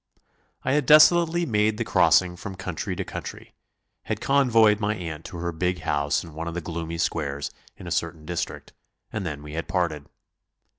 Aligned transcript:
I 0.63 0.71
had 0.73 0.87
desolately 0.87 1.45
made 1.45 1.77
the 1.77 1.83
crossing 1.83 2.35
from 2.35 2.55
country 2.55 2.95
to 2.95 3.03
country, 3.05 3.53
had 4.05 4.19
convoyed 4.19 4.79
my 4.79 4.95
aunt 4.95 5.25
to 5.25 5.37
her 5.37 5.51
big 5.51 5.81
house 5.81 6.23
in 6.23 6.33
one 6.33 6.47
of 6.47 6.55
the 6.55 6.59
gloomy 6.59 6.97
squares 6.97 7.51
in 7.77 7.85
a 7.85 7.91
certain 7.91 8.25
district, 8.25 8.73
and 9.13 9.27
then 9.27 9.43
we 9.43 9.53
had 9.53 9.67
parted. 9.67 10.07